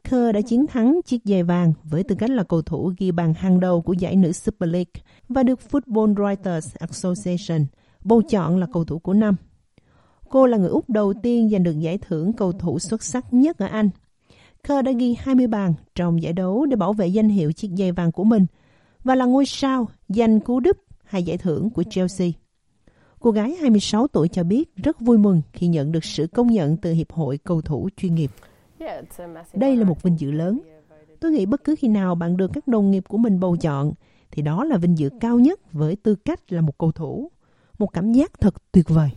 Kerr 0.05 0.35
đã 0.35 0.41
chiến 0.41 0.67
thắng 0.67 1.01
chiếc 1.05 1.21
giày 1.25 1.43
vàng 1.43 1.73
với 1.85 2.05
tư 2.05 2.15
cách 2.15 2.31
là 2.31 2.43
cầu 2.43 2.63
thủ 2.63 2.93
ghi 2.99 3.11
bàn 3.11 3.35
hàng 3.35 3.61
đầu 3.61 3.83
của 3.83 3.93
giải 3.93 4.17
nữ 4.17 4.33
Super 4.33 4.71
League 4.71 4.93
và 5.29 5.43
được 5.43 5.61
Football 5.71 6.15
Writers 6.15 6.77
Association 6.79 7.67
bầu 8.05 8.23
chọn 8.23 8.57
là 8.57 8.67
cầu 8.73 8.85
thủ 8.85 8.99
của 8.99 9.15
năm. 9.15 9.37
Cô 10.29 10.47
là 10.47 10.57
người 10.57 10.71
Úc 10.71 10.91
đầu 10.91 11.15
tiên 11.23 11.51
giành 11.51 11.63
được 11.63 11.81
giải 11.81 11.99
thưởng 11.99 12.33
cầu 12.33 12.53
thủ 12.53 12.79
xuất 12.79 13.03
sắc 13.03 13.35
nhất 13.35 13.59
ở 13.59 13.67
Anh. 13.67 13.91
Kerr 14.69 14.85
đã 14.85 14.93
ghi 14.93 15.17
20 15.19 15.47
bàn 15.47 15.75
trong 15.95 16.23
giải 16.23 16.33
đấu 16.33 16.67
để 16.67 16.77
bảo 16.77 16.93
vệ 16.93 17.07
danh 17.07 17.29
hiệu 17.29 17.53
chiếc 17.53 17.71
giày 17.79 17.93
vàng 17.93 18.13
của 18.13 18.25
mình– 18.25 18.47
và 19.05 19.15
là 19.15 19.25
ngôi 19.25 19.47
sao 19.47 19.89
giành 20.09 20.41
cú 20.41 20.61
đúp 20.61 20.77
hai 21.05 21.23
giải 21.23 21.39
thưởng 21.39 21.71
của 21.71 21.83
Chelsea. 21.83 22.29
Cô 23.21 23.31
gái 23.31 23.57
26 23.61 24.07
tuổi 24.07 24.29
cho 24.29 24.45
biết 24.45 24.77
rất 24.77 25.01
vui 25.01 25.19
mừng 25.19 25.43
khi 25.53 25.67
nhận 25.67 25.93
được 25.93 26.05
sự 26.05 26.27
công 26.27 26.47
nhận 26.47 26.77
từ 26.77 26.93
Hiệp 26.93 27.13
hội 27.13 27.39
cầu 27.39 27.61
thủ 27.63 27.89
chuyên 27.97 28.15
nghiệp. 28.15 28.31
Đây 29.55 29.77
là 29.77 29.85
một 29.85 30.03
vinh 30.03 30.21
dự 30.21 30.31
lớn. 30.31 30.61
Tôi 31.21 31.33
nghĩ 31.33 31.47
bất 31.47 31.65
cứ 31.65 31.75
khi 31.79 31.89
nào 31.89 32.15
bạn 32.15 32.37
được 32.37 32.51
các 32.55 32.69
đồng 32.69 32.91
nghiệp 32.91 33.05
của 33.09 33.19
mình 33.19 33.41
bầu 33.41 33.57
chọn, 33.57 33.93
thì 34.31 34.43
đó 34.43 34.65
là 34.65 34.77
vinh 34.77 34.99
dự 34.99 35.11
cao 35.21 35.39
nhất 35.39 35.73
với 35.73 35.97
tư 35.97 36.15
cách 36.15 36.53
là 36.53 36.61
một 36.61 36.79
cầu 36.79 36.93
thủ. 36.93 37.31
Một 37.79 37.93
cảm 37.93 38.13
giác 38.13 38.41
thật 38.41 38.55
tuyệt 38.73 38.89
vời. 38.89 39.11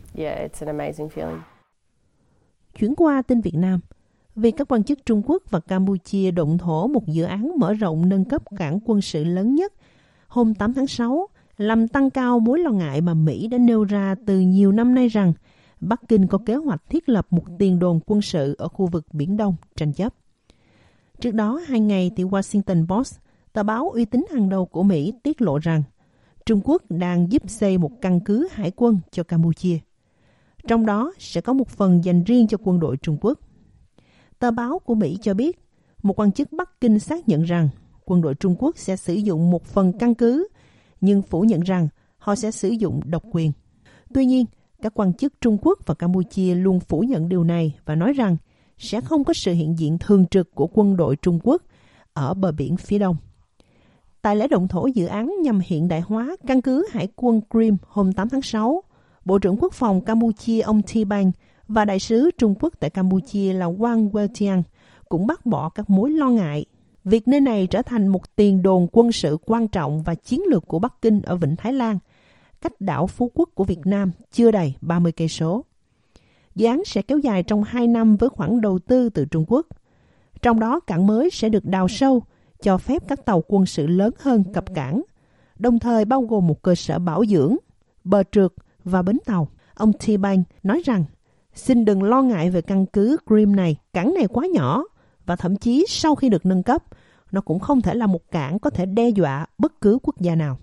Chuyển 2.78 2.94
qua 2.94 3.22
tin 3.22 3.40
Việt 3.40 3.54
Nam 3.54 3.80
vì 4.36 4.50
các 4.50 4.72
quan 4.72 4.84
chức 4.84 5.06
Trung 5.06 5.22
Quốc 5.26 5.42
và 5.50 5.60
Campuchia 5.60 6.30
động 6.30 6.58
thổ 6.58 6.86
một 6.86 7.06
dự 7.06 7.24
án 7.24 7.52
mở 7.58 7.72
rộng 7.72 8.08
nâng 8.08 8.24
cấp 8.24 8.42
cảng 8.56 8.78
quân 8.84 9.00
sự 9.00 9.24
lớn 9.24 9.54
nhất 9.54 9.72
hôm 10.32 10.54
8 10.54 10.74
tháng 10.74 10.86
6, 10.86 11.28
làm 11.56 11.88
tăng 11.88 12.10
cao 12.10 12.40
mối 12.40 12.58
lo 12.58 12.70
ngại 12.70 13.00
mà 13.00 13.14
Mỹ 13.14 13.46
đã 13.46 13.58
nêu 13.58 13.84
ra 13.84 14.14
từ 14.26 14.40
nhiều 14.40 14.72
năm 14.72 14.94
nay 14.94 15.08
rằng 15.08 15.32
Bắc 15.80 16.00
Kinh 16.08 16.26
có 16.26 16.38
kế 16.46 16.54
hoạch 16.54 16.82
thiết 16.88 17.08
lập 17.08 17.26
một 17.30 17.44
tiền 17.58 17.78
đồn 17.78 18.00
quân 18.06 18.22
sự 18.22 18.54
ở 18.58 18.68
khu 18.68 18.86
vực 18.86 19.06
Biển 19.12 19.36
Đông 19.36 19.54
tranh 19.76 19.92
chấp. 19.92 20.14
Trước 21.20 21.34
đó, 21.34 21.60
hai 21.66 21.80
ngày 21.80 22.10
thì 22.16 22.24
Washington 22.24 22.86
Post, 22.86 23.16
tờ 23.52 23.62
báo 23.62 23.90
uy 23.90 24.04
tín 24.04 24.24
hàng 24.30 24.48
đầu 24.48 24.66
của 24.66 24.82
Mỹ 24.82 25.12
tiết 25.22 25.42
lộ 25.42 25.58
rằng 25.58 25.82
Trung 26.46 26.60
Quốc 26.64 26.82
đang 26.88 27.32
giúp 27.32 27.42
xây 27.46 27.78
một 27.78 27.90
căn 28.00 28.20
cứ 28.20 28.48
hải 28.52 28.72
quân 28.76 28.98
cho 29.10 29.22
Campuchia. 29.22 29.78
Trong 30.68 30.86
đó 30.86 31.12
sẽ 31.18 31.40
có 31.40 31.52
một 31.52 31.68
phần 31.68 32.04
dành 32.04 32.24
riêng 32.24 32.46
cho 32.46 32.58
quân 32.64 32.80
đội 32.80 32.96
Trung 32.96 33.18
Quốc. 33.20 33.38
Tờ 34.42 34.50
báo 34.50 34.78
của 34.78 34.94
Mỹ 34.94 35.18
cho 35.22 35.34
biết, 35.34 35.60
một 36.02 36.20
quan 36.20 36.32
chức 36.32 36.52
Bắc 36.52 36.80
Kinh 36.80 36.98
xác 36.98 37.28
nhận 37.28 37.42
rằng 37.42 37.68
quân 38.04 38.20
đội 38.20 38.34
Trung 38.34 38.56
Quốc 38.58 38.78
sẽ 38.78 38.96
sử 38.96 39.14
dụng 39.14 39.50
một 39.50 39.64
phần 39.64 39.92
căn 39.98 40.14
cứ, 40.14 40.48
nhưng 41.00 41.22
phủ 41.22 41.40
nhận 41.40 41.60
rằng 41.60 41.88
họ 42.18 42.34
sẽ 42.34 42.50
sử 42.50 42.68
dụng 42.68 43.00
độc 43.04 43.22
quyền. 43.30 43.52
Tuy 44.14 44.26
nhiên, 44.26 44.46
các 44.82 44.92
quan 44.94 45.14
chức 45.14 45.32
Trung 45.40 45.58
Quốc 45.62 45.78
và 45.86 45.94
Campuchia 45.94 46.54
luôn 46.54 46.80
phủ 46.80 47.00
nhận 47.00 47.28
điều 47.28 47.44
này 47.44 47.74
và 47.84 47.94
nói 47.94 48.12
rằng 48.12 48.36
sẽ 48.78 49.00
không 49.00 49.24
có 49.24 49.32
sự 49.32 49.52
hiện 49.52 49.78
diện 49.78 49.98
thường 49.98 50.26
trực 50.26 50.54
của 50.54 50.66
quân 50.72 50.96
đội 50.96 51.16
Trung 51.16 51.38
Quốc 51.42 51.62
ở 52.12 52.34
bờ 52.34 52.52
biển 52.52 52.76
phía 52.76 52.98
đông. 52.98 53.16
Tại 54.22 54.36
lễ 54.36 54.48
động 54.48 54.68
thổ 54.68 54.86
dự 54.86 55.06
án 55.06 55.34
nhằm 55.42 55.60
hiện 55.64 55.88
đại 55.88 56.00
hóa 56.00 56.36
căn 56.46 56.62
cứ 56.62 56.86
hải 56.90 57.08
quân 57.16 57.40
Krim 57.50 57.76
hôm 57.88 58.12
8 58.12 58.28
tháng 58.28 58.42
6, 58.42 58.82
Bộ 59.24 59.38
trưởng 59.38 59.56
Quốc 59.60 59.72
phòng 59.72 60.00
Campuchia 60.00 60.60
ông 60.60 60.82
Thi 60.86 61.04
Bang 61.04 61.32
và 61.72 61.84
đại 61.84 61.98
sứ 61.98 62.30
Trung 62.38 62.54
Quốc 62.60 62.72
tại 62.80 62.90
Campuchia 62.90 63.52
là 63.52 63.66
Wang 63.66 64.10
Wetian 64.10 64.62
cũng 65.08 65.26
bác 65.26 65.46
bỏ 65.46 65.68
các 65.68 65.90
mối 65.90 66.10
lo 66.10 66.28
ngại 66.28 66.64
việc 67.04 67.28
nơi 67.28 67.40
này 67.40 67.66
trở 67.66 67.82
thành 67.82 68.08
một 68.08 68.36
tiền 68.36 68.62
đồn 68.62 68.86
quân 68.92 69.12
sự 69.12 69.38
quan 69.46 69.68
trọng 69.68 70.02
và 70.02 70.14
chiến 70.14 70.42
lược 70.50 70.66
của 70.66 70.78
Bắc 70.78 71.02
Kinh 71.02 71.22
ở 71.22 71.36
Vịnh 71.36 71.56
Thái 71.56 71.72
Lan, 71.72 71.98
cách 72.60 72.80
đảo 72.80 73.06
Phú 73.06 73.30
Quốc 73.34 73.48
của 73.54 73.64
Việt 73.64 73.86
Nam 73.86 74.10
chưa 74.32 74.50
đầy 74.50 74.74
30 74.80 75.12
cây 75.12 75.28
số. 75.28 75.64
Dự 76.54 76.66
án 76.66 76.82
sẽ 76.84 77.02
kéo 77.02 77.18
dài 77.18 77.42
trong 77.42 77.64
2 77.64 77.86
năm 77.86 78.16
với 78.16 78.28
khoản 78.28 78.60
đầu 78.60 78.78
tư 78.78 79.08
từ 79.08 79.24
Trung 79.24 79.44
Quốc. 79.48 79.66
Trong 80.42 80.60
đó 80.60 80.80
cảng 80.80 81.06
mới 81.06 81.30
sẽ 81.30 81.48
được 81.48 81.64
đào 81.64 81.88
sâu, 81.88 82.22
cho 82.62 82.78
phép 82.78 83.02
các 83.08 83.24
tàu 83.24 83.42
quân 83.48 83.66
sự 83.66 83.86
lớn 83.86 84.12
hơn 84.20 84.44
cập 84.52 84.74
cảng, 84.74 85.02
đồng 85.58 85.78
thời 85.78 86.04
bao 86.04 86.22
gồm 86.22 86.46
một 86.46 86.62
cơ 86.62 86.74
sở 86.74 86.98
bảo 86.98 87.24
dưỡng, 87.24 87.56
bờ 88.04 88.22
trượt 88.32 88.52
và 88.84 89.02
bến 89.02 89.18
tàu. 89.24 89.48
Ông 89.74 89.92
T. 89.92 90.20
Bang 90.20 90.42
nói 90.62 90.82
rằng, 90.84 91.04
xin 91.54 91.84
đừng 91.84 92.02
lo 92.02 92.22
ngại 92.22 92.50
về 92.50 92.62
căn 92.62 92.86
cứ 92.86 93.16
Grim 93.26 93.56
này, 93.56 93.76
cảng 93.92 94.14
này 94.14 94.26
quá 94.28 94.46
nhỏ 94.52 94.84
và 95.26 95.36
thậm 95.36 95.56
chí 95.56 95.84
sau 95.88 96.14
khi 96.14 96.28
được 96.28 96.46
nâng 96.46 96.62
cấp, 96.62 96.84
nó 97.32 97.40
cũng 97.40 97.58
không 97.58 97.80
thể 97.80 97.94
là 97.94 98.06
một 98.06 98.30
cảng 98.30 98.58
có 98.58 98.70
thể 98.70 98.86
đe 98.86 99.08
dọa 99.08 99.46
bất 99.58 99.80
cứ 99.80 99.98
quốc 100.02 100.20
gia 100.20 100.34
nào. 100.34 100.58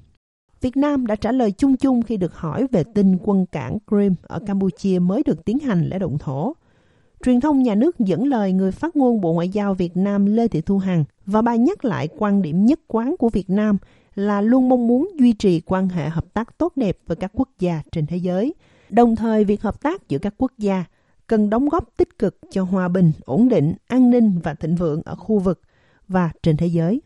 Việt 0.61 0.77
Nam 0.77 1.05
đã 1.05 1.15
trả 1.15 1.31
lời 1.31 1.51
chung 1.51 1.77
chung 1.77 2.01
khi 2.01 2.17
được 2.17 2.35
hỏi 2.35 2.67
về 2.71 2.83
tin 2.83 3.17
quân 3.23 3.45
cảng 3.45 3.77
Grim 3.87 4.15
ở 4.21 4.39
Campuchia 4.47 4.99
mới 4.99 5.23
được 5.25 5.45
tiến 5.45 5.59
hành 5.59 5.89
lễ 5.89 5.99
động 5.99 6.17
thổ. 6.17 6.53
Truyền 7.25 7.39
thông 7.39 7.63
nhà 7.63 7.75
nước 7.75 7.99
dẫn 7.99 8.27
lời 8.27 8.53
người 8.53 8.71
phát 8.71 8.95
ngôn 8.95 9.21
Bộ 9.21 9.33
Ngoại 9.33 9.49
giao 9.49 9.73
Việt 9.73 9.97
Nam 9.97 10.25
Lê 10.25 10.47
Thị 10.47 10.61
Thu 10.61 10.77
Hằng 10.77 11.03
và 11.25 11.41
bà 11.41 11.55
nhắc 11.55 11.85
lại 11.85 12.09
quan 12.17 12.41
điểm 12.41 12.65
nhất 12.65 12.79
quán 12.87 13.15
của 13.19 13.29
Việt 13.29 13.49
Nam 13.49 13.77
là 14.15 14.41
luôn 14.41 14.69
mong 14.69 14.87
muốn 14.87 15.11
duy 15.19 15.33
trì 15.33 15.61
quan 15.65 15.89
hệ 15.89 16.09
hợp 16.09 16.33
tác 16.33 16.57
tốt 16.57 16.73
đẹp 16.75 16.97
với 17.07 17.15
các 17.15 17.31
quốc 17.33 17.49
gia 17.59 17.81
trên 17.91 18.05
thế 18.05 18.17
giới. 18.17 18.53
Đồng 18.89 19.15
thời, 19.15 19.45
việc 19.45 19.61
hợp 19.61 19.81
tác 19.81 20.07
giữa 20.09 20.17
các 20.17 20.33
quốc 20.37 20.51
gia 20.57 20.85
cần 21.27 21.49
đóng 21.49 21.69
góp 21.69 21.97
tích 21.97 22.19
cực 22.19 22.37
cho 22.51 22.63
hòa 22.63 22.87
bình, 22.87 23.11
ổn 23.25 23.49
định, 23.49 23.73
an 23.87 24.09
ninh 24.09 24.39
và 24.43 24.53
thịnh 24.53 24.75
vượng 24.75 25.01
ở 25.05 25.15
khu 25.15 25.39
vực 25.39 25.61
và 26.07 26.31
trên 26.43 26.57
thế 26.57 26.67
giới. 26.67 27.01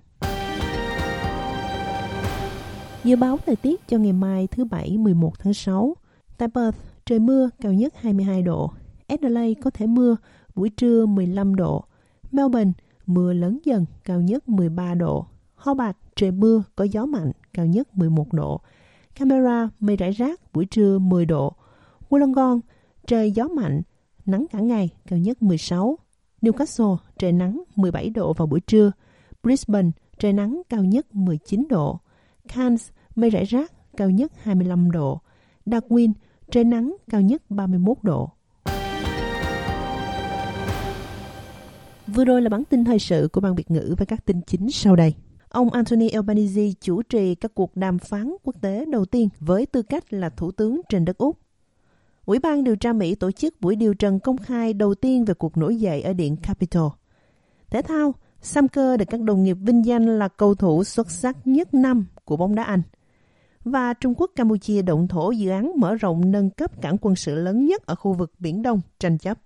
Dự 3.04 3.16
báo 3.16 3.38
thời 3.46 3.56
tiết 3.56 3.88
cho 3.88 3.98
ngày 3.98 4.14
mai 4.14 4.48
thứ 4.48 4.66
Bảy 4.66 4.98
11 4.98 5.40
tháng 5.40 5.54
6. 5.54 5.96
Tại 6.38 6.48
Perth, 6.56 6.78
trời 7.06 7.20
mưa, 7.20 7.50
cao 7.62 7.74
nhất 7.74 7.94
22 7.98 8.42
độ. 8.42 8.72
Adelaide 9.08 9.62
có 9.62 9.70
thể 9.70 9.88
mưa, 9.88 10.16
buổi 10.56 10.70
trưa 10.70 11.06
15 11.06 11.56
độ. 11.56 11.84
Melbourne, 12.32 12.72
mưa 13.06 13.34
lớn 13.34 13.60
dần, 13.64 13.86
cao 14.04 14.22
nhất 14.22 14.50
13 14.50 14.94
độ. 14.94 15.26
Hobart, 15.56 15.98
trời 16.16 16.32
mưa, 16.32 16.64
có 16.76 16.84
gió 16.84 17.06
mạnh, 17.06 17.32
cao 17.54 17.66
nhất 17.66 17.98
11 17.98 18.34
độ. 18.34 18.62
Canberra, 19.16 19.70
mây 19.80 19.98
rải 19.98 20.12
rác, 20.12 20.54
buổi 20.54 20.66
trưa 20.66 21.00
10 21.00 21.26
độ. 21.26 21.54
Wollongong, 22.14 22.60
trời 23.08 23.32
gió 23.32 23.48
mạnh, 23.48 23.82
nắng 24.26 24.46
cả 24.52 24.60
ngày, 24.60 24.90
cao 25.08 25.20
nhất 25.20 25.44
16. 25.44 25.98
Newcastle, 26.42 26.98
trời 27.18 27.32
nắng 27.32 27.64
17 27.76 28.10
độ 28.10 28.34
vào 28.34 28.48
buổi 28.48 28.60
trưa. 28.60 28.92
Brisbane, 29.44 29.92
trời 30.20 30.34
nắng 30.34 30.62
cao 30.70 30.84
nhất 30.84 31.16
19 31.16 31.68
độ. 31.70 32.00
Cairns, 32.54 32.90
mây 33.16 33.30
rải 33.30 33.44
rác, 33.44 33.72
cao 33.98 34.10
nhất 34.10 34.32
25 34.42 34.92
độ. 34.92 35.22
Darwin, 35.66 36.12
trời 36.52 36.64
nắng, 36.64 36.96
cao 37.10 37.22
nhất 37.22 37.44
31 37.50 37.98
độ. 38.02 38.30
Vừa 42.08 42.26
rồi 42.26 42.42
là 42.42 42.50
bản 42.50 42.64
tin 42.66 42.86
thời 42.86 43.00
sự 43.00 43.30
của 43.34 43.42
Ban 43.42 43.56
Việt 43.56 43.72
ngữ 43.72 43.96
với 43.98 44.06
các 44.06 44.26
tin 44.26 44.42
chính 44.48 44.72
sau 44.72 44.96
đây. 44.96 45.14
Ông 45.50 45.70
Anthony 45.70 46.10
Albanese 46.10 46.72
chủ 46.82 47.02
trì 47.02 47.36
các 47.36 47.56
cuộc 47.56 47.76
đàm 47.76 48.00
phán 48.00 48.36
quốc 48.44 48.62
tế 48.62 48.86
đầu 48.86 49.06
tiên 49.06 49.30
với 49.40 49.66
tư 49.66 49.82
cách 49.82 50.14
là 50.14 50.30
thủ 50.30 50.52
tướng 50.52 50.82
trên 50.90 51.06
đất 51.06 51.18
Úc. 51.18 51.44
Ủy 52.26 52.40
ban 52.40 52.64
điều 52.64 52.76
tra 52.76 52.94
Mỹ 52.94 53.16
tổ 53.16 53.32
chức 53.32 53.62
buổi 53.62 53.76
điều 53.76 53.94
trần 53.94 54.20
công 54.20 54.38
khai 54.38 54.74
đầu 54.74 54.96
tiên 54.96 55.26
về 55.26 55.34
cuộc 55.34 55.58
nổi 55.58 55.76
dậy 55.76 56.02
ở 56.02 56.14
Điện 56.14 56.36
Capitol. 56.36 56.92
Thể 57.70 57.82
thao, 57.82 58.14
Sam 58.42 58.68
Kerr 58.68 59.00
được 59.00 59.06
các 59.10 59.22
đồng 59.22 59.44
nghiệp 59.44 59.58
vinh 59.62 59.86
danh 59.86 60.20
là 60.20 60.28
cầu 60.28 60.56
thủ 60.56 60.84
xuất 60.84 61.12
sắc 61.12 61.38
nhất 61.46 61.74
năm 61.74 62.06
của 62.26 62.38
bóng 62.38 62.56
đá 62.56 62.64
Anh. 62.64 62.82
Và 63.64 63.94
Trung 63.94 64.14
Quốc 64.18 64.32
Campuchia 64.36 64.82
động 64.82 65.08
thổ 65.08 65.32
dự 65.32 65.50
án 65.50 65.72
mở 65.78 65.96
rộng 65.96 66.32
nâng 66.32 66.50
cấp 66.50 66.82
cảng 66.82 66.98
quân 67.02 67.16
sự 67.16 67.36
lớn 67.36 67.66
nhất 67.66 67.86
ở 67.86 67.96
khu 67.96 68.14
vực 68.14 68.32
Biển 68.40 68.62
Đông 68.62 68.82
tranh 69.00 69.18
chấp. 69.18 69.38